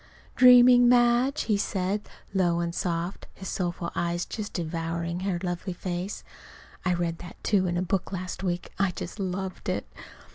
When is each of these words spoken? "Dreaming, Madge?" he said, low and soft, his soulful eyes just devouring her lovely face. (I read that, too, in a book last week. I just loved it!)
"Dreaming, 0.35 0.89
Madge?" 0.89 1.41
he 1.43 1.57
said, 1.57 2.09
low 2.33 2.59
and 2.59 2.73
soft, 2.73 3.27
his 3.35 3.49
soulful 3.49 3.91
eyes 3.93 4.25
just 4.25 4.51
devouring 4.53 5.19
her 5.19 5.37
lovely 5.43 5.73
face. 5.73 6.23
(I 6.83 6.95
read 6.95 7.19
that, 7.19 7.35
too, 7.43 7.67
in 7.67 7.77
a 7.77 7.83
book 7.83 8.11
last 8.11 8.41
week. 8.41 8.71
I 8.79 8.89
just 8.89 9.19
loved 9.19 9.69
it!) 9.69 9.85